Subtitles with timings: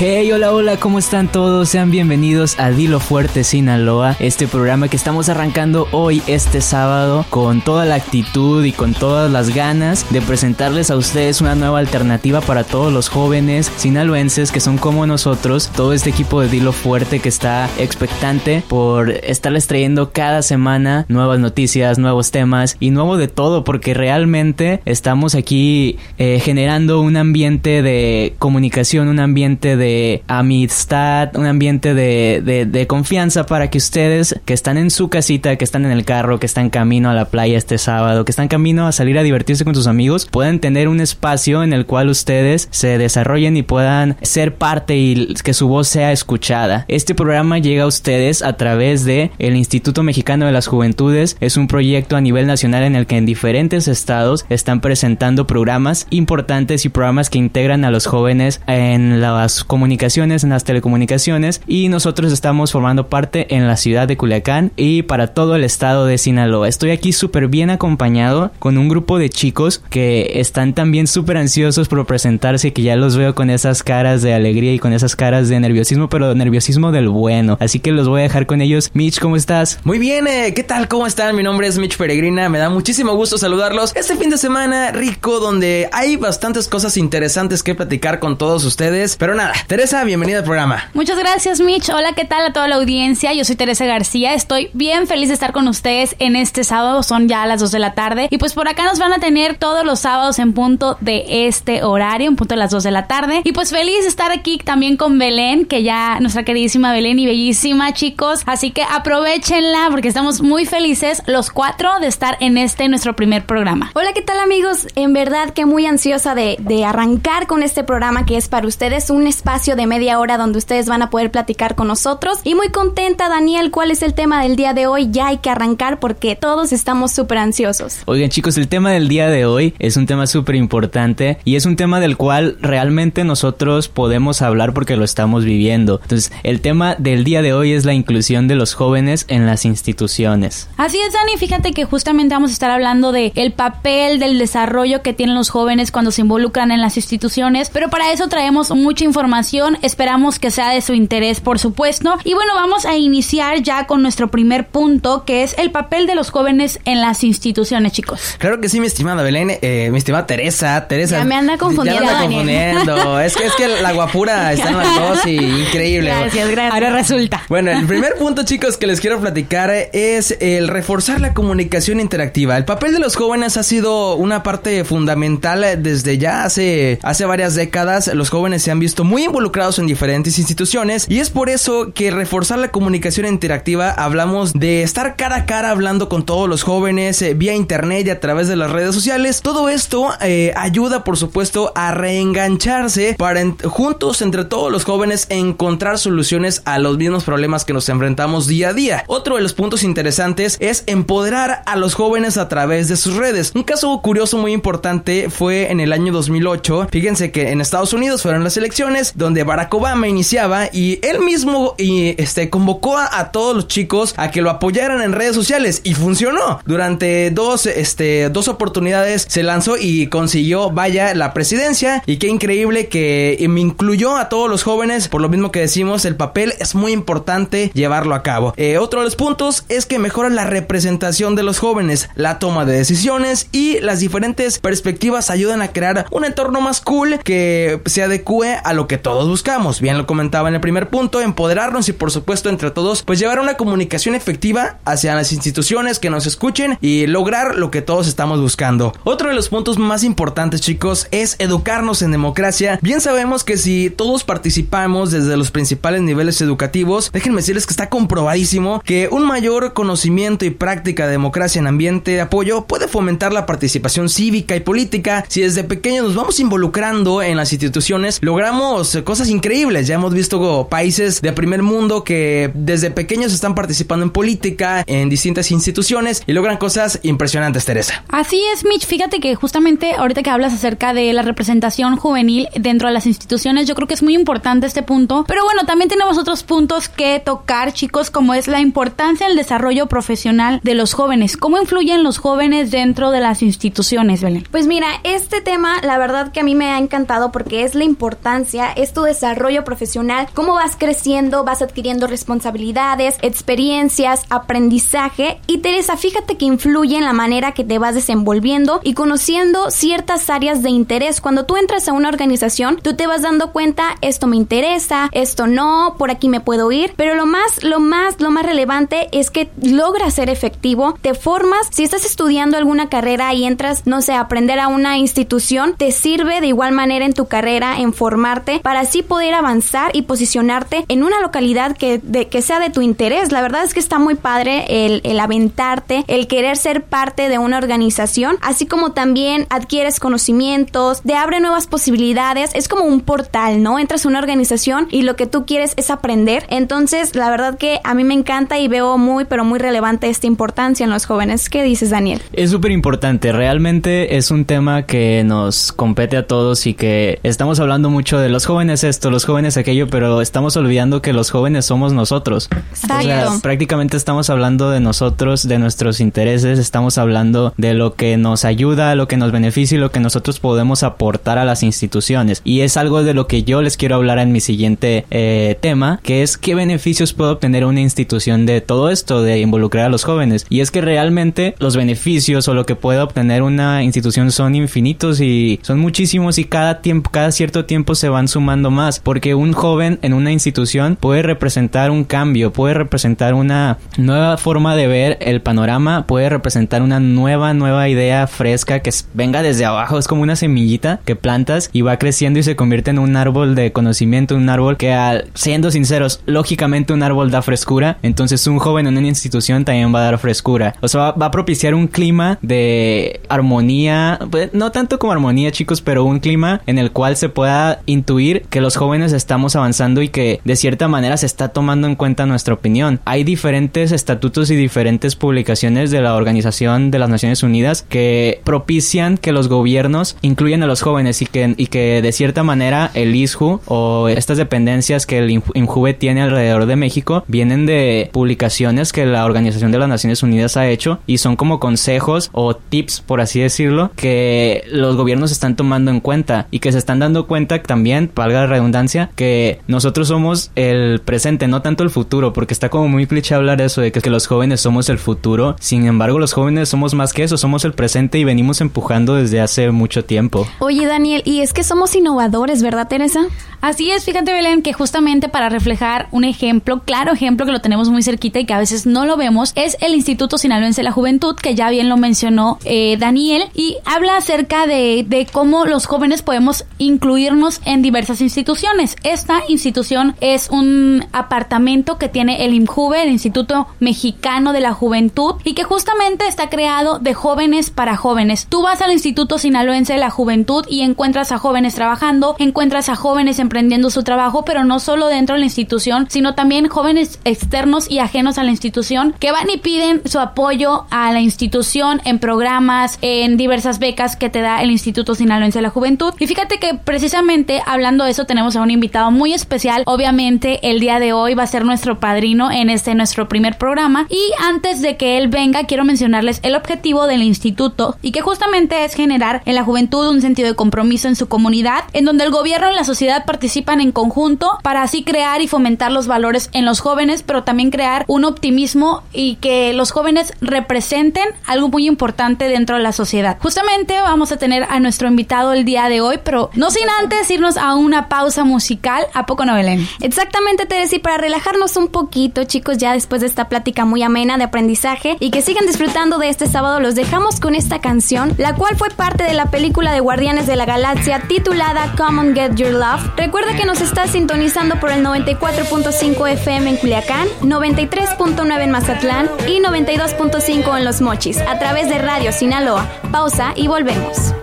[0.00, 1.70] Hey, hola, hola, ¿cómo están todos?
[1.70, 7.62] Sean bienvenidos a Dilo Fuerte Sinaloa, este programa que estamos arrancando hoy, este sábado, con
[7.62, 12.40] toda la actitud y con todas las ganas de presentarles a ustedes una nueva alternativa
[12.40, 17.18] para todos los jóvenes sinaloenses que son como nosotros, todo este equipo de Dilo Fuerte
[17.18, 23.26] que está expectante por estarles trayendo cada semana nuevas noticias, nuevos temas y nuevo de
[23.26, 29.87] todo, porque realmente estamos aquí eh, generando un ambiente de comunicación, un ambiente de
[30.26, 35.64] amistad, un ambiente de, de, confianza para que ustedes que están en su casita, que
[35.64, 38.86] están en el carro, que están camino a la playa este sábado, que están camino
[38.86, 42.68] a salir a divertirse con sus amigos, puedan tener un espacio en el cual ustedes
[42.70, 46.84] se desarrollen y puedan ser parte y que su voz sea escuchada.
[46.88, 51.36] Este programa llega a ustedes a través de el Instituto Mexicano de las Juventudes.
[51.40, 56.06] Es un proyecto a nivel nacional en el que en diferentes estados están presentando programas
[56.10, 61.60] importantes y programas que integran a los jóvenes en las comunidades comunicaciones, en las telecomunicaciones
[61.68, 66.04] y nosotros estamos formando parte en la ciudad de Culiacán y para todo el estado
[66.04, 66.66] de Sinaloa.
[66.66, 71.86] Estoy aquí súper bien acompañado con un grupo de chicos que están también súper ansiosos
[71.86, 75.48] por presentarse que ya los veo con esas caras de alegría y con esas caras
[75.48, 77.56] de nerviosismo, pero nerviosismo del bueno.
[77.60, 78.90] Así que los voy a dejar con ellos.
[78.94, 79.78] Mitch, ¿cómo estás?
[79.84, 80.88] Muy bien, eh, ¿qué tal?
[80.88, 81.36] ¿Cómo están?
[81.36, 82.48] Mi nombre es Mitch Peregrina.
[82.48, 83.94] Me da muchísimo gusto saludarlos.
[83.94, 89.14] Este fin de semana rico donde hay bastantes cosas interesantes que platicar con todos ustedes.
[89.16, 90.88] Pero nada, Teresa, bienvenida al programa.
[90.94, 91.90] Muchas gracias, Mitch.
[91.90, 93.34] Hola, ¿qué tal a toda la audiencia?
[93.34, 94.32] Yo soy Teresa García.
[94.32, 97.02] Estoy bien feliz de estar con ustedes en este sábado.
[97.02, 98.28] Son ya las 2 de la tarde.
[98.30, 101.82] Y pues por acá nos van a tener todos los sábados en punto de este
[101.82, 103.42] horario, en punto de las 2 de la tarde.
[103.44, 107.26] Y pues feliz de estar aquí también con Belén, que ya nuestra queridísima Belén y
[107.26, 108.44] bellísima, chicos.
[108.46, 113.44] Así que aprovechenla porque estamos muy felices los cuatro de estar en este nuestro primer
[113.44, 113.90] programa.
[113.94, 114.86] Hola, ¿qué tal amigos?
[114.94, 119.10] En verdad que muy ansiosa de, de arrancar con este programa que es para ustedes
[119.10, 122.38] un espacio de media hora donde ustedes van a poder platicar con nosotros.
[122.44, 125.08] Y muy contenta, Daniel, ¿cuál es el tema del día de hoy?
[125.10, 128.02] Ya hay que arrancar porque todos estamos súper ansiosos.
[128.06, 131.66] Oigan chicos, el tema del día de hoy es un tema súper importante y es
[131.66, 135.98] un tema del cual realmente nosotros podemos hablar porque lo estamos viviendo.
[136.02, 139.64] Entonces, el tema del día de hoy es la inclusión de los jóvenes en las
[139.64, 140.68] instituciones.
[140.76, 145.02] Así es, Dani, fíjate que justamente vamos a estar hablando de el papel del desarrollo
[145.02, 149.04] que tienen los jóvenes cuando se involucran en las instituciones, pero para eso traemos mucha
[149.04, 149.47] información
[149.82, 152.14] Esperamos que sea de su interés, por supuesto.
[152.24, 156.14] Y bueno, vamos a iniciar ya con nuestro primer punto, que es el papel de
[156.14, 158.36] los jóvenes en las instituciones, chicos.
[158.38, 161.18] Claro que sí, mi estimada Belén, eh, mi estimada Teresa, Teresa.
[161.18, 162.04] Ya me anda confundiendo.
[162.04, 163.20] Ya anda confundiendo.
[163.20, 166.10] es que es que la guapura está en las dos y increíble.
[166.10, 166.74] Gracias, gracias.
[166.74, 167.42] Ahora resulta.
[167.48, 172.58] Bueno, el primer punto, chicos, que les quiero platicar es el reforzar la comunicación interactiva.
[172.58, 177.54] El papel de los jóvenes ha sido una parte fundamental desde ya hace, hace varias
[177.54, 178.08] décadas.
[178.08, 182.10] Los jóvenes se han visto muy involucrados en diferentes instituciones y es por eso que
[182.10, 187.20] reforzar la comunicación interactiva hablamos de estar cara a cara hablando con todos los jóvenes
[187.22, 189.40] eh, vía internet y a través de las redes sociales.
[189.42, 195.98] Todo esto eh, ayuda por supuesto a reengancharse para juntos entre todos los jóvenes encontrar
[195.98, 199.04] soluciones a los mismos problemas que nos enfrentamos día a día.
[199.06, 203.52] Otro de los puntos interesantes es empoderar a los jóvenes a través de sus redes.
[203.54, 206.88] Un caso curioso muy importante fue en el año 2008.
[206.90, 211.74] Fíjense que en Estados Unidos fueron las elecciones donde Barack Obama iniciaba y él mismo
[211.76, 215.94] y, este, convocó a, todos los chicos a que lo apoyaran en redes sociales y
[215.94, 216.60] funcionó.
[216.64, 222.88] Durante dos, este, dos oportunidades se lanzó y consiguió, vaya, la presidencia y qué increíble
[222.88, 226.74] que me incluyó a todos los jóvenes, por lo mismo que decimos, el papel es
[226.74, 228.54] muy importante llevarlo a cabo.
[228.56, 232.64] Eh, otro de los puntos es que mejora la representación de los jóvenes, la toma
[232.64, 238.02] de decisiones y las diferentes perspectivas ayudan a crear un entorno más cool que se
[238.02, 239.80] adecue a lo que todos buscamos.
[239.80, 243.40] Bien lo comentaba en el primer punto, empoderarnos y por supuesto entre todos, pues llevar
[243.40, 248.38] una comunicación efectiva hacia las instituciones que nos escuchen y lograr lo que todos estamos
[248.38, 248.92] buscando.
[249.04, 252.78] Otro de los puntos más importantes chicos es educarnos en democracia.
[252.82, 257.88] Bien sabemos que si todos participamos desde los principales niveles educativos, déjenme decirles que está
[257.88, 263.32] comprobadísimo que un mayor conocimiento y práctica de democracia en ambiente de apoyo puede fomentar
[263.32, 265.24] la participación cívica y política.
[265.28, 269.86] Si desde pequeños nos vamos involucrando en las instituciones, logramos cosas increíbles.
[269.86, 275.08] Ya hemos visto países de primer mundo que desde pequeños están participando en política, en
[275.08, 278.04] distintas instituciones y logran cosas impresionantes, Teresa.
[278.08, 278.86] Así es, Mitch.
[278.86, 283.66] Fíjate que justamente ahorita que hablas acerca de la representación juvenil dentro de las instituciones,
[283.66, 285.24] yo creo que es muy importante este punto.
[285.26, 289.86] Pero bueno, también tenemos otros puntos que tocar, chicos, como es la importancia del desarrollo
[289.86, 291.36] profesional de los jóvenes.
[291.36, 294.46] ¿Cómo influyen los jóvenes dentro de las instituciones, Belén?
[294.50, 297.84] Pues mira, este tema, la verdad que a mí me ha encantado porque es la
[297.84, 305.40] importancia, es tu desarrollo profesional, cómo vas creciendo, vas adquiriendo responsabilidades, experiencias, aprendizaje.
[305.46, 310.30] Y Teresa, fíjate que influye en la manera que te vas desenvolviendo y conociendo ciertas
[310.30, 311.20] áreas de interés.
[311.20, 315.46] Cuando tú entras a una organización, tú te vas dando cuenta, esto me interesa, esto
[315.46, 316.92] no, por aquí me puedo ir.
[316.96, 321.68] Pero lo más, lo más, lo más relevante es que logras ser efectivo, te formas.
[321.70, 326.40] Si estás estudiando alguna carrera y entras, no sé, aprender a una institución, te sirve
[326.40, 331.02] de igual manera en tu carrera, en formarte, para así poder avanzar y posicionarte en
[331.02, 333.32] una localidad que, de, que sea de tu interés.
[333.32, 337.38] La verdad es que está muy padre el, el aventarte, el querer ser parte de
[337.38, 342.50] una organización, así como también adquieres conocimientos, te abre nuevas posibilidades.
[342.54, 343.78] Es como un portal, ¿no?
[343.78, 346.44] Entras a una organización y lo que tú quieres es aprender.
[346.48, 350.26] Entonces, la verdad que a mí me encanta y veo muy, pero muy relevante esta
[350.26, 351.48] importancia en los jóvenes.
[351.48, 352.22] ¿Qué dices, Daniel?
[352.32, 353.32] Es súper importante.
[353.32, 358.28] Realmente es un tema que nos compete a todos y que estamos hablando mucho de
[358.28, 362.48] los jóvenes esto, los jóvenes aquello, pero estamos olvidando que los jóvenes somos nosotros.
[362.72, 368.16] O sea, prácticamente estamos hablando de nosotros, de nuestros intereses, estamos hablando de lo que
[368.16, 372.42] nos ayuda, lo que nos beneficia y lo que nosotros podemos aportar a las instituciones.
[372.44, 376.00] Y es algo de lo que yo les quiero hablar en mi siguiente eh, tema,
[376.02, 380.04] que es qué beneficios puede obtener una institución de todo esto, de involucrar a los
[380.04, 380.46] jóvenes.
[380.50, 385.20] Y es que realmente los beneficios o lo que puede obtener una institución son infinitos
[385.20, 389.52] y son muchísimos y cada tiempo, cada cierto tiempo se van sumando más, porque un
[389.52, 395.18] joven en una institución puede representar un cambio, puede representar una nueva forma de ver
[395.20, 400.22] el panorama, puede representar una nueva, nueva idea fresca que venga desde abajo, es como
[400.22, 404.34] una semillita que plantas y va creciendo y se convierte en un árbol de conocimiento,
[404.34, 409.06] un árbol que, siendo sinceros, lógicamente un árbol da frescura, entonces un joven en una
[409.06, 414.18] institución también va a dar frescura, o sea, va, a propiciar un clima de armonía,
[414.30, 418.42] pues, no tanto como armonía, chicos, pero un clima en el cual se pueda intuir
[418.50, 422.26] que los jóvenes estamos avanzando y que de cierta manera se está tomando en cuenta
[422.26, 423.00] nuestra opinión.
[423.04, 429.18] Hay diferentes estatutos y diferentes publicaciones de la Organización de las Naciones Unidas que propician
[429.18, 433.14] que los gobiernos incluyan a los jóvenes y que, y que de cierta manera el
[433.14, 439.06] ISJU o estas dependencias que el INJUVE tiene alrededor de México vienen de publicaciones que
[439.06, 443.20] la Organización de las Naciones Unidas ha hecho y son como consejos o tips, por
[443.20, 447.62] así decirlo, que los gobiernos están tomando en cuenta y que se están dando cuenta
[447.62, 452.68] también, valga la redundancia, que nosotros somos el presente, no tanto el futuro, porque está
[452.68, 455.56] como muy cliché hablar eso de que, que los jóvenes somos el futuro.
[455.60, 459.40] Sin embargo, los jóvenes somos más que eso, somos el presente y venimos empujando desde
[459.40, 460.46] hace mucho tiempo.
[460.58, 463.20] Oye, Daniel, y es que somos innovadores, ¿verdad, Teresa?
[463.60, 467.90] Así es, fíjate Belén, que justamente para reflejar un ejemplo, claro ejemplo que lo tenemos
[467.90, 470.92] muy cerquita y que a veces no lo vemos, es el Instituto Sinaloense de la
[470.92, 475.86] Juventud, que ya bien lo mencionó eh, Daniel, y habla acerca de, de, cómo los
[475.86, 478.96] jóvenes podemos incluirnos en diversas instituciones.
[479.02, 485.34] Esta institución es un apartamento que tiene el IMJUVE, el Instituto Mexicano de la Juventud,
[485.42, 488.46] y que justamente está creado de jóvenes para jóvenes.
[488.48, 492.94] Tú vas al Instituto Sinaloense de la Juventud y encuentras a jóvenes trabajando, encuentras a
[492.94, 497.18] jóvenes en emprendiendo su trabajo, pero no solo dentro de la institución, sino también jóvenes
[497.24, 502.02] externos y ajenos a la institución que van y piden su apoyo a la institución
[502.04, 506.12] en programas, en diversas becas que te da el Instituto Sinaloense de la Juventud.
[506.18, 509.82] Y fíjate que precisamente hablando de eso tenemos a un invitado muy especial.
[509.86, 514.06] Obviamente el día de hoy va a ser nuestro padrino en este nuestro primer programa.
[514.08, 518.84] Y antes de que él venga, quiero mencionarles el objetivo del instituto y que justamente
[518.84, 522.30] es generar en la juventud un sentido de compromiso en su comunidad, en donde el
[522.30, 526.64] gobierno y la sociedad participan en conjunto para así crear y fomentar los valores en
[526.64, 532.48] los jóvenes, pero también crear un optimismo y que los jóvenes representen algo muy importante
[532.48, 533.38] dentro de la sociedad.
[533.40, 537.30] Justamente vamos a tener a nuestro invitado el día de hoy, pero no sin antes
[537.30, 539.04] irnos a una pausa musical.
[539.14, 539.58] ¿A poco no?
[540.00, 544.38] Exactamente, Teresa, y para relajarnos un poquito, chicos, ya después de esta plática muy amena
[544.38, 548.54] de aprendizaje y que sigan disfrutando de este sábado, los dejamos con esta canción, la
[548.54, 552.54] cual fue parte de la película de Guardianes de la Galaxia titulada Come on Get
[552.54, 553.16] Your Love.
[553.16, 559.60] Recuerda que nos está sintonizando por el 94.5 FM en Culiacán, 93.9 en Mazatlán y
[559.60, 562.86] 92.5 en Los Mochis, a través de Radio Sinaloa.
[563.10, 564.34] Pausa y volvemos.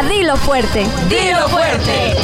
[0.00, 0.86] A Dilo Fuerte.
[1.08, 2.16] Dilo fuerte.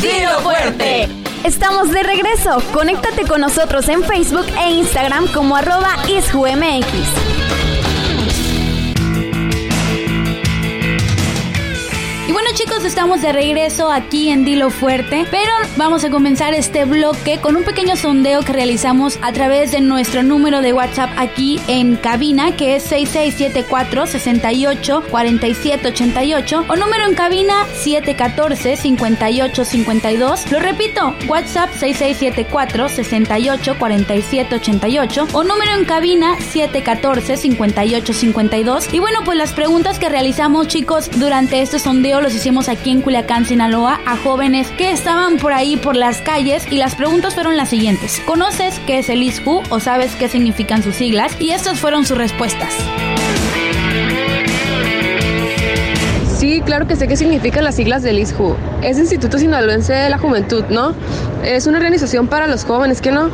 [0.00, 1.08] Dilo fuerte.
[1.42, 2.62] Estamos de regreso.
[2.72, 7.35] Conéctate con nosotros en Facebook e Instagram como arroba isjumx.
[12.28, 16.84] Y bueno chicos, estamos de regreso aquí en Dilo Fuerte, pero vamos a comenzar este
[16.84, 21.60] bloque con un pequeño sondeo que realizamos a través de nuestro número de WhatsApp aquí
[21.68, 30.50] en cabina, que es 6674 68 47 88 o número en cabina 714 58 52.
[30.50, 38.92] Lo repito, WhatsApp 6674 68 47 88 o número en cabina 714 58 52.
[38.92, 43.02] Y bueno, pues las preguntas que realizamos chicos durante este sondeo los hicimos aquí en
[43.02, 47.56] Culiacán, Sinaloa, a jóvenes que estaban por ahí por las calles y las preguntas fueron
[47.56, 48.20] las siguientes.
[48.26, 51.32] ¿Conoces qué es el ISCU o sabes qué significan sus siglas?
[51.40, 52.74] Y estas fueron sus respuestas.
[56.38, 58.56] Sí, claro que sé qué significan las siglas del ISJU.
[58.82, 60.94] Es Instituto Sinaloense de la Juventud, ¿no?
[61.42, 63.30] Es una organización para los jóvenes, ¿qué no?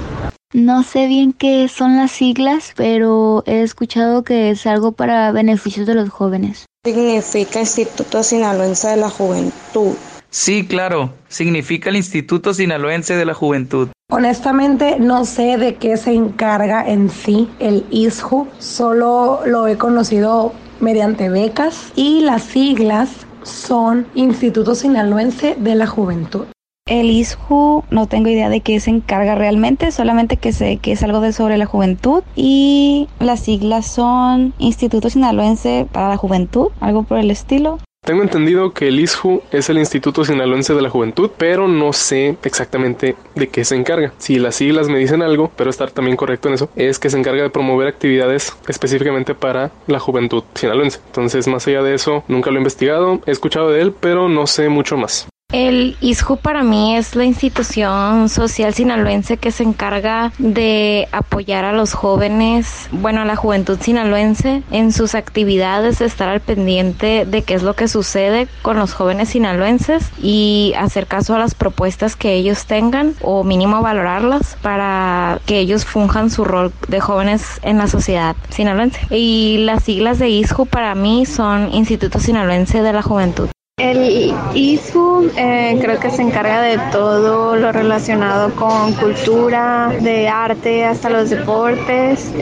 [0.53, 5.87] No sé bien qué son las siglas, pero he escuchado que es algo para beneficios
[5.87, 6.67] de los jóvenes.
[6.85, 9.95] Significa Instituto Sinaloense de la Juventud.
[10.29, 13.89] Sí, claro, significa el Instituto Sinaloense de la Juventud.
[14.11, 20.53] Honestamente no sé de qué se encarga en sí el ISJU, solo lo he conocido
[20.81, 23.09] mediante becas y las siglas
[23.43, 26.45] son Instituto Sinaloense de la Juventud.
[26.87, 31.03] El ISJU no tengo idea de qué se encarga realmente, solamente que sé que es
[31.05, 37.05] algo de sobre la juventud y las siglas son Instituto Sinaloense para la Juventud, algo
[37.05, 37.79] por el estilo.
[38.05, 42.37] Tengo entendido que el ISJU es el Instituto Sinaloense de la Juventud, pero no sé
[42.43, 44.13] exactamente de qué se encarga.
[44.19, 47.19] Si las siglas me dicen algo, pero estar también correcto en eso, es que se
[47.19, 50.99] encarga de promover actividades específicamente para la juventud sinaloense.
[51.07, 54.49] Entonces, más allá de eso, nunca lo he investigado, he escuchado de él, pero no
[54.49, 55.29] sé mucho más.
[55.53, 61.75] El ISJU para mí es la institución social sinaloense que se encarga de apoyar a
[61.75, 67.53] los jóvenes, bueno, a la juventud sinaloense en sus actividades, estar al pendiente de qué
[67.53, 72.33] es lo que sucede con los jóvenes sinaloenses y hacer caso a las propuestas que
[72.33, 77.89] ellos tengan o mínimo valorarlas para que ellos funjan su rol de jóvenes en la
[77.89, 79.01] sociedad sinaloense.
[79.11, 83.51] Y las siglas de ISJU para mí son Instituto Sinaloense de la Juventud.
[83.83, 90.85] El ISU eh, creo que se encarga de todo lo relacionado con cultura, de arte,
[90.85, 92.33] hasta los deportes,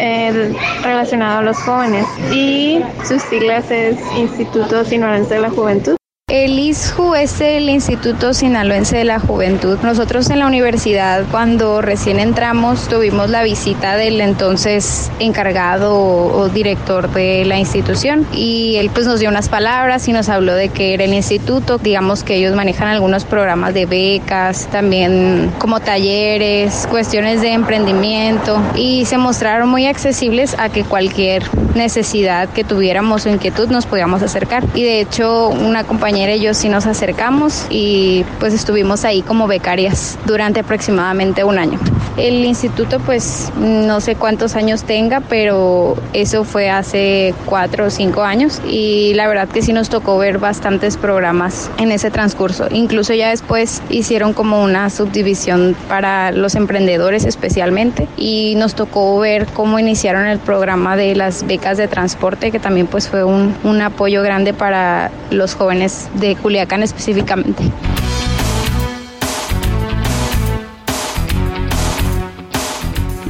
[0.82, 2.04] relacionado a los jóvenes.
[2.30, 5.99] Y sus siglas es Instituto Sinaloense de la Juventud.
[6.30, 9.78] El ISJU es el Instituto Sinaloense de la Juventud.
[9.82, 17.12] Nosotros en la universidad, cuando recién entramos, tuvimos la visita del entonces encargado o, director
[17.12, 20.94] de la institución y él pues nos dio unas palabras y nos habló de que
[20.94, 21.78] era el instituto.
[21.78, 29.04] Digamos que ellos manejan algunos programas de becas, también como talleres, cuestiones de emprendimiento y
[29.04, 31.42] se mostraron muy accesibles a que cualquier
[31.74, 34.64] necesidad que tuviéramos o inquietud nos podíamos acercar.
[34.74, 39.46] Y de hecho, una compañera y yo sí nos acercamos y pues estuvimos ahí como
[39.46, 41.78] becarias durante aproximadamente un año.
[42.18, 48.22] El instituto pues no sé cuántos años tenga, pero eso fue hace cuatro o cinco
[48.22, 52.66] años y la verdad que sí nos tocó ver bastantes programas en ese transcurso.
[52.70, 59.46] Incluso ya después hicieron como una subdivisión para los emprendedores especialmente y nos tocó ver
[59.46, 63.80] cómo iniciaron el programa de las becas de transporte que también pues fue un, un
[63.80, 67.62] apoyo grande para los jóvenes de Culiacán específicamente.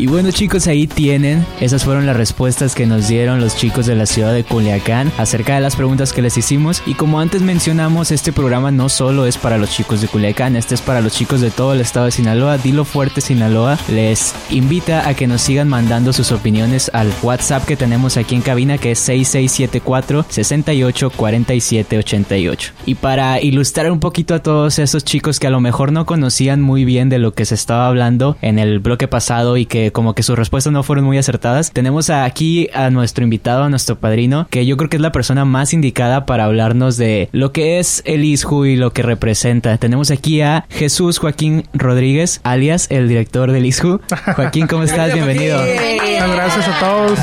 [0.00, 1.45] Y bueno chicos, ahí tienen.
[1.61, 5.57] Esas fueron las respuestas que nos dieron los chicos de la ciudad de Culiacán acerca
[5.57, 6.82] de las preguntas que les hicimos.
[6.86, 10.75] Y como antes mencionamos, este programa no solo es para los chicos de Culiacán, este
[10.75, 12.56] es para los chicos de todo el estado de Sinaloa.
[12.56, 17.76] Dilo Fuerte Sinaloa les invita a que nos sigan mandando sus opiniones al WhatsApp que
[17.76, 22.73] tenemos aquí en cabina que es 6674 68 47 88.
[22.86, 26.63] Y para ilustrar un poquito a todos esos chicos que a lo mejor no conocían
[26.63, 30.15] muy bien de lo que se estaba hablando en el bloque pasado y que como
[30.15, 34.47] que sus respuestas no fueron muy acertadas, tenemos aquí a nuestro invitado, a nuestro padrino,
[34.50, 38.03] que yo creo que es la persona más indicada para hablarnos de lo que es
[38.05, 39.76] el ISJU y lo que representa.
[39.79, 44.00] Tenemos aquí a Jesús Joaquín Rodríguez, alias el director del ISJU.
[44.37, 45.13] Joaquín, ¿cómo estás?
[45.13, 45.61] Bienvenido.
[45.61, 47.19] Gracias a todos.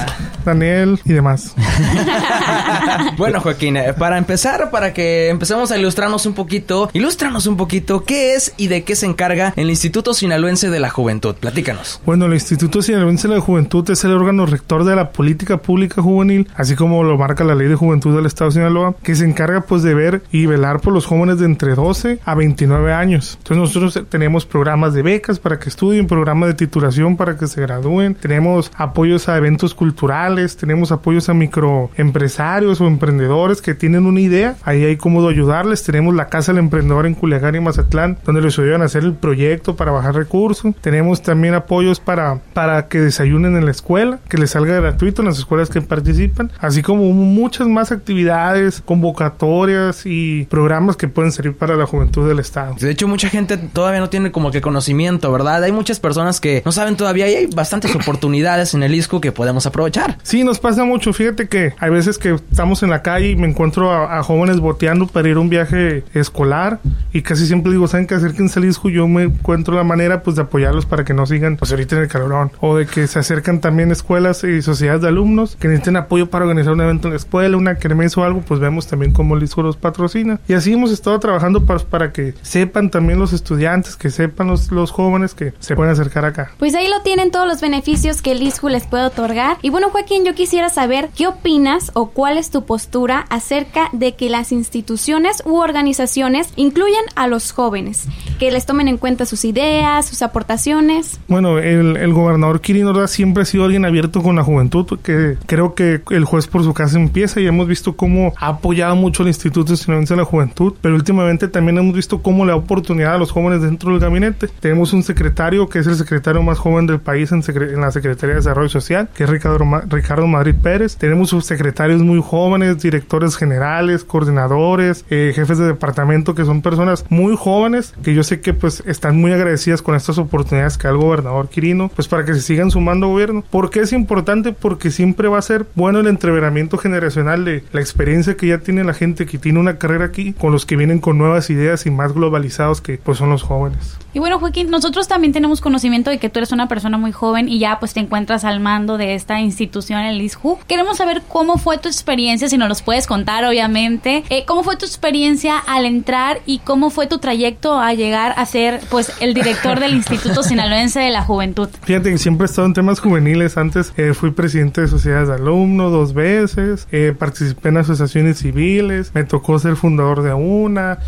[0.47, 1.53] Daniel y demás.
[3.17, 8.03] bueno, Joaquín, eh, para empezar, para que empecemos a ilustrarnos un poquito, ilústranos un poquito
[8.03, 11.35] qué es y de qué se encarga el Instituto Sinaloense de la Juventud.
[11.35, 12.01] Platícanos.
[12.05, 16.01] Bueno, el Instituto Sinaloense de la Juventud es el órgano rector de la política pública
[16.01, 19.25] juvenil, así como lo marca la Ley de Juventud del Estado de Sinaloa, que se
[19.25, 23.37] encarga pues de ver y velar por los jóvenes de entre 12 a 29 años.
[23.39, 27.61] Entonces nosotros tenemos programas de becas para que estudien, programas de titulación para que se
[27.61, 34.21] gradúen, tenemos apoyos a eventos culturales, tenemos apoyos a microempresarios o emprendedores que tienen una
[34.21, 38.41] idea, ahí hay cómo ayudarles, tenemos la Casa del Emprendedor en Culiacán y Mazatlán, donde
[38.41, 42.99] les ayudan a hacer el proyecto para bajar recursos, tenemos también apoyos para, para que
[42.99, 47.11] desayunen en la escuela, que les salga gratuito en las escuelas que participan, así como
[47.11, 52.75] muchas más actividades, convocatorias y programas que pueden servir para la juventud del Estado.
[52.79, 55.63] De hecho, mucha gente todavía no tiene como que conocimiento, ¿verdad?
[55.63, 59.31] Hay muchas personas que no saben todavía y hay bastantes oportunidades en el ISCO que
[59.31, 60.17] podemos aprovechar.
[60.27, 61.13] Sí, nos pasa mucho.
[61.13, 65.07] Fíjate que hay veces que estamos en la calle y me encuentro a, jóvenes boteando
[65.07, 66.81] para ir a un viaje escolar
[67.13, 68.89] y casi siempre digo, ¿saben que acérquense al ISCO?
[68.89, 72.01] Yo me encuentro la manera pues de apoyarlos para que no sigan pues ahorita en
[72.01, 75.95] el calorón o de que se acercan también escuelas y sociedades de alumnos que necesiten
[75.95, 79.13] apoyo para organizar un evento en la escuela, una kermés o algo, pues vemos también
[79.13, 80.41] cómo el ISCO los patrocina.
[80.49, 84.73] Y así hemos estado trabajando para, para que sepan también los estudiantes, que sepan los,
[84.73, 86.51] los jóvenes que se pueden acercar acá.
[86.59, 89.55] Pues ahí lo tienen todos los beneficios que el ISCU les puede otorgar.
[89.61, 94.15] Y bueno, Joaquín, yo quisiera saber qué opinas o cuál es tu postura acerca de
[94.15, 98.07] que las instituciones u organizaciones incluyan a los jóvenes,
[98.39, 101.19] que les tomen en cuenta sus ideas, sus aportaciones.
[101.27, 106.01] Bueno, el, gobernador Kirin siempre ha sido alguien abierto con la juventud, porque creo que
[106.11, 109.73] el juez por su casa empieza y hemos visto cómo ha apoyado mucho el Instituto
[109.73, 113.61] de la Juventud, pero últimamente también hemos visto cómo le da oportunidad a los jóvenes
[113.61, 114.47] dentro del gabinete.
[114.61, 117.41] Tenemos un secretario que es el secretario más joven del país en,
[117.81, 119.65] la Secretaría de Desarrollo Social, que es Ricardo,
[119.97, 120.95] Ricardo Madrid Pérez.
[120.95, 127.35] Tenemos subsecretarios muy jóvenes, directores generales, coordinadores, eh, jefes de departamento, que son personas muy
[127.35, 130.99] jóvenes, que yo sé que pues están muy agradecidas con estas oportunidades que da el
[130.99, 133.43] gobernador Quirino, pues para que se sigan sumando gobierno.
[133.49, 134.53] ¿Por qué es importante?
[134.53, 138.83] Porque siempre va a ser bueno el entreveramiento generacional de la experiencia que ya tiene
[138.83, 141.91] la gente que tiene una carrera aquí con los que vienen con nuevas ideas y
[141.91, 143.97] más globalizados que pues son los jóvenes.
[144.13, 147.49] Y bueno, Joaquín, nosotros también tenemos conocimiento de que tú eres una persona muy joven
[147.49, 150.59] y ya pues te encuentras al mando de esta institución, el ISJU.
[150.67, 154.23] Queremos saber cómo fue tu experiencia, si nos los puedes contar, obviamente.
[154.29, 158.45] Eh, ¿Cómo fue tu experiencia al entrar y cómo fue tu trayecto a llegar a
[158.45, 161.69] ser pues el director del Instituto Sinaloense de la Juventud?
[161.83, 163.57] Fíjate que siempre he estado en temas juveniles.
[163.57, 169.11] Antes eh, fui presidente de sociedades de alumnos dos veces, eh, participé en asociaciones civiles,
[169.13, 170.99] me tocó ser fundador de una,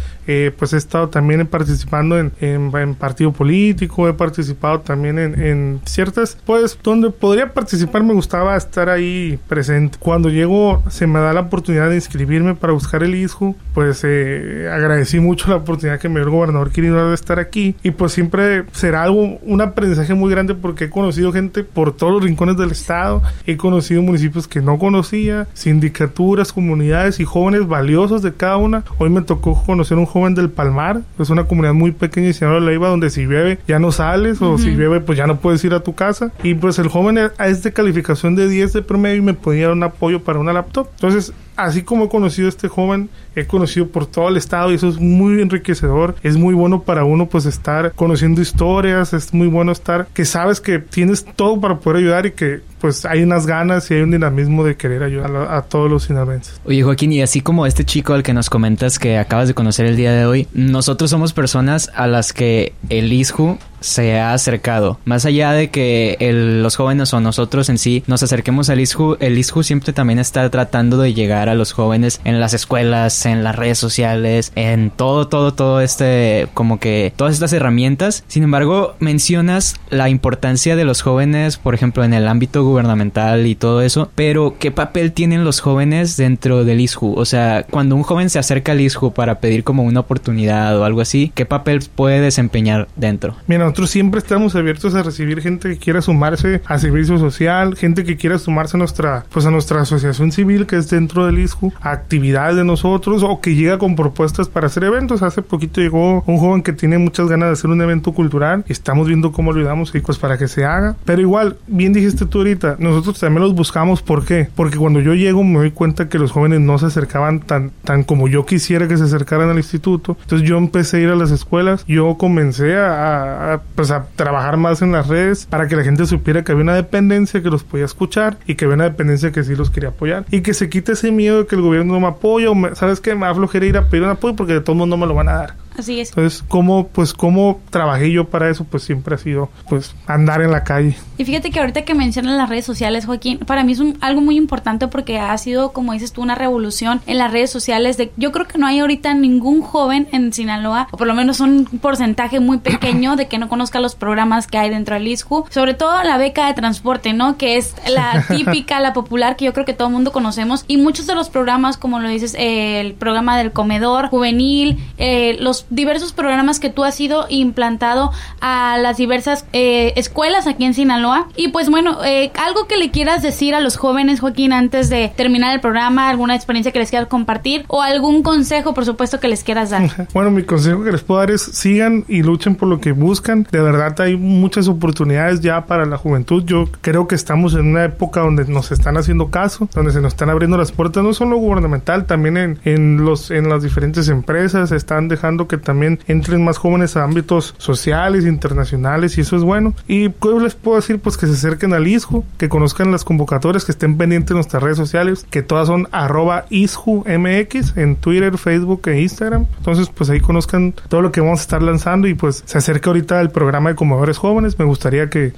[0.58, 6.38] pues he estado también participando en, en, partido político, he participado también en, en, ciertas,
[6.46, 9.98] pues donde podría participar me gustaba estar ahí presente.
[10.00, 14.70] Cuando llego se me da la oportunidad de inscribirme para buscar el ISJU, pues eh,
[14.72, 18.12] agradecí mucho la oportunidad que me dio el gobernador Quirino de estar aquí y pues
[18.12, 22.58] siempre será algo, un aprendizaje muy grande porque he conocido gente por todos los rincones
[22.58, 28.58] del estado, he conocido municipios que no conocía, sindicaturas, comunidades y jóvenes valiosos de cada
[28.58, 28.84] una.
[28.98, 32.46] Hoy me tocó conocer un joven del Palmar, es una comunidad muy pequeña y se
[32.46, 35.64] llama Leiva donde si llueve ya no sales o si llueve pues ya no puedes
[35.64, 39.18] ir a tu casa y pues el joven a esta calificación de 10 de promedio
[39.18, 40.88] y me podía dar un apoyo para una laptop.
[40.96, 44.76] Entonces así como he conocido a este joven, he conocido por todo el estado y
[44.76, 46.16] eso es muy enriquecedor.
[46.24, 50.62] Es muy bueno para uno pues estar conociendo historias, es muy bueno estar que sabes
[50.62, 54.12] que tienes todo para poder ayudar y que pues hay unas ganas y hay un
[54.12, 56.62] dinamismo de querer ayudar a, todos los sinaloenses.
[56.66, 59.86] Oye Joaquín, y así como este chico al que nos comentas que acabas de conocer
[59.86, 65.00] el día de hoy, nosotros somos personas a las que el ISJU se ha acercado.
[65.06, 66.18] Más allá de que
[66.62, 70.50] los jóvenes o nosotros en sí nos acerquemos al ISJU, el ISJU siempre también está
[70.50, 75.28] tratando de llegar a los jóvenes en las escuelas, en las redes sociales, en todo,
[75.28, 78.24] todo, todo este, como que todas estas herramientas.
[78.28, 83.56] Sin embargo, mencionas la importancia de los jóvenes, por ejemplo, en el ámbito gubernamental y
[83.56, 87.14] todo eso, pero ¿qué papel tienen los jóvenes dentro del ISJU?
[87.14, 90.86] O sea, cuando un joven se acerca al ISJU para pedir como una oportunidad o
[90.86, 93.36] algo así, ¿qué papel puede desempeñar dentro?
[93.70, 98.18] Nosotros siempre estamos abiertos a recibir gente que quiera sumarse a servicio social, gente que
[98.18, 102.56] quiera sumarse a nuestra, pues a nuestra asociación civil que es dentro del ISCU actividades
[102.56, 105.22] de nosotros o que llega con propuestas para hacer eventos.
[105.22, 108.66] Hace poquito llegó un joven que tiene muchas ganas de hacer un evento cultural.
[108.68, 110.96] Estamos viendo cómo lo ayudamos y pues para que se haga.
[111.06, 114.02] Pero igual, bien dijiste tú ahorita, nosotros también los buscamos.
[114.02, 114.50] ¿Por qué?
[114.56, 118.02] Porque cuando yo llego me doy cuenta que los jóvenes no se acercaban tan, tan
[118.02, 120.18] como yo quisiera que se acercaran al instituto.
[120.24, 121.86] Entonces yo empecé a ir a las escuelas.
[121.88, 126.06] Yo comencé a, a, pues a trabajar más en las redes para que la gente
[126.06, 129.44] supiera que había una dependencia que los podía escuchar y que había una dependencia que
[129.44, 130.26] sí los quería apoyar.
[130.32, 132.76] Y que se quite ese miedo de que el gobierno no me apoya o me,
[132.76, 133.16] ¿sabes qué?
[133.16, 133.28] Me
[133.68, 135.54] ir a pedir un apoyo porque de todo mundo me lo van a dar.
[135.80, 136.10] Así es.
[136.10, 138.66] Entonces, ¿cómo, pues, cómo trabajé yo para eso?
[138.66, 140.98] Pues siempre ha sido, pues, andar en la calle.
[141.18, 144.20] Y fíjate que ahorita que mencionan las redes sociales, Joaquín, para mí es un, algo
[144.20, 147.96] muy importante porque ha sido, como dices tú, una revolución en las redes sociales.
[147.96, 151.40] De, yo creo que no hay ahorita ningún joven en Sinaloa, o por lo menos
[151.40, 155.46] un porcentaje muy pequeño de que no conozca los programas que hay dentro del ISJU.
[155.50, 157.38] Sobre todo la beca de transporte, ¿no?
[157.38, 160.66] Que es la típica, la popular, que yo creo que todo el mundo conocemos.
[160.68, 165.38] Y muchos de los programas, como lo dices, eh, el programa del comedor juvenil, eh,
[165.40, 170.74] los diversos programas que tú has ido implantado a las diversas eh, escuelas aquí en
[170.74, 171.28] Sinaloa.
[171.36, 175.12] Y pues bueno, eh, algo que le quieras decir a los jóvenes, Joaquín, antes de
[175.16, 179.28] terminar el programa, alguna experiencia que les quieras compartir o algún consejo, por supuesto, que
[179.28, 179.90] les quieras dar.
[180.14, 183.48] Bueno, mi consejo que les puedo dar es sigan y luchen por lo que buscan.
[183.52, 186.44] De verdad hay muchas oportunidades ya para la juventud.
[186.46, 190.14] Yo creo que estamos en una época donde nos están haciendo caso, donde se nos
[190.14, 194.72] están abriendo las puertas, no solo gubernamental, también en, en los en las diferentes empresas,
[194.72, 199.74] están dejando que también entren más jóvenes a ámbitos sociales, internacionales y eso es bueno.
[199.88, 203.66] Y pues les puedo decir pues que se acerquen al ISJU, que conozcan las convocatorias,
[203.66, 208.88] que estén pendientes de nuestras redes sociales, que todas son arroba MX en Twitter, Facebook
[208.88, 209.46] e Instagram.
[209.58, 212.90] Entonces pues ahí conozcan todo lo que vamos a estar lanzando y pues se acerca
[212.90, 214.58] ahorita el programa de comedores jóvenes.
[214.60, 215.34] Me gustaría que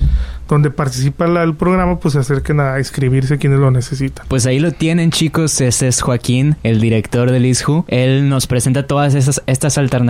[0.47, 4.25] donde participa el programa pues se acerquen a inscribirse quienes lo necesitan.
[4.27, 7.85] Pues ahí lo tienen chicos, ese es Joaquín, el director del ISJU.
[7.87, 10.00] Él nos presenta todas esas, estas alternativas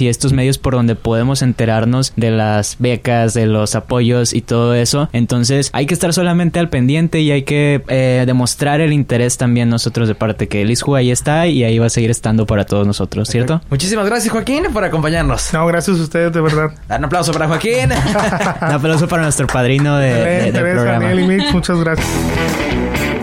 [0.00, 4.74] y estos medios por donde podemos enterarnos de las becas, de los apoyos y todo
[4.74, 5.08] eso.
[5.12, 9.68] Entonces hay que estar solamente al pendiente y hay que eh, demostrar el interés también
[9.68, 12.64] nosotros de parte que el ISJU ahí está y ahí va a seguir estando para
[12.64, 13.60] todos nosotros, ¿cierto?
[13.70, 15.52] Muchísimas gracias Joaquín por acompañarnos.
[15.52, 16.72] No, gracias a ustedes de verdad.
[16.88, 17.90] Dar un aplauso para Joaquín.
[18.62, 21.06] un aplauso para nuestro padrino de, de, del programa.
[21.06, 23.13] Daniel y Mitch, muchas gracias.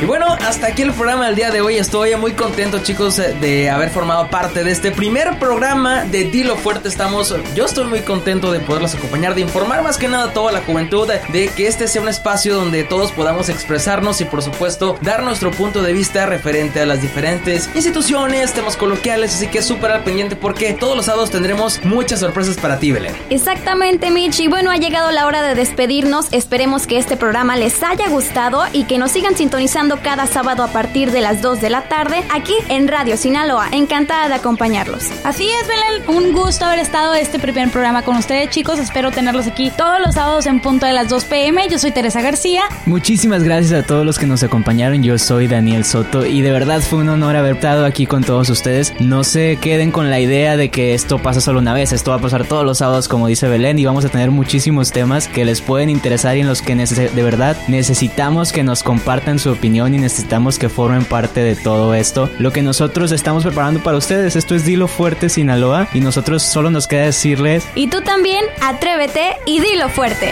[0.00, 1.76] Y bueno, hasta aquí el programa del día de hoy.
[1.76, 6.88] Estoy muy contento, chicos, de haber formado parte de este primer programa de Dilo Fuerte.
[6.88, 10.52] Estamos, yo estoy muy contento de poderlos acompañar, de informar más que nada a toda
[10.52, 14.96] la juventud, de que este sea un espacio donde todos podamos expresarnos y, por supuesto,
[15.02, 19.34] dar nuestro punto de vista referente a las diferentes instituciones, temas coloquiales.
[19.34, 23.16] Así que súper al pendiente porque todos los sábados tendremos muchas sorpresas para ti, Belén.
[23.30, 24.38] Exactamente, Mitch.
[24.38, 26.32] Y bueno, ha llegado la hora de despedirnos.
[26.32, 30.68] Esperemos que este programa les haya gustado y que nos sigan sintonizando cada sábado a
[30.68, 33.68] partir de las 2 de la tarde aquí en Radio Sinaloa.
[33.72, 35.06] Encantada de acompañarlos.
[35.24, 36.08] Así es, Belén.
[36.08, 38.78] Un gusto haber estado este primer programa con ustedes, chicos.
[38.78, 41.68] Espero tenerlos aquí todos los sábados en punto de las 2 pm.
[41.68, 42.62] Yo soy Teresa García.
[42.86, 45.02] Muchísimas gracias a todos los que nos acompañaron.
[45.02, 48.50] Yo soy Daniel Soto y de verdad fue un honor haber estado aquí con todos
[48.50, 48.94] ustedes.
[49.00, 51.92] No se queden con la idea de que esto pasa solo una vez.
[51.92, 54.92] Esto va a pasar todos los sábados, como dice Belén, y vamos a tener muchísimos
[54.92, 59.38] temas que les pueden interesar y en los que de verdad necesitamos que nos compartan
[59.38, 62.28] su opinión y necesitamos que formen parte de todo esto.
[62.38, 66.70] Lo que nosotros estamos preparando para ustedes, esto es Dilo Fuerte Sinaloa y nosotros solo
[66.70, 67.64] nos queda decirles...
[67.74, 70.30] Y tú también, atrévete y dilo fuerte.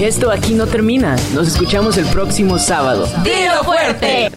[0.00, 1.16] Esto aquí no termina.
[1.32, 3.08] Nos escuchamos el próximo sábado.
[3.22, 4.30] ¡Dilo fuerte!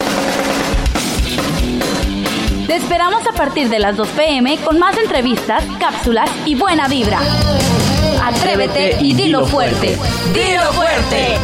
[2.68, 7.18] Te esperamos a partir de las 2 pm con más entrevistas, cápsulas y buena vibra.
[8.22, 9.98] Atrévete y dilo fuerte.
[10.34, 11.38] ¡Dilo fuerte!